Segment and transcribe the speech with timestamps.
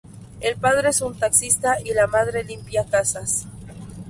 [0.39, 3.45] El padre es un taxista y la madre limpia casas.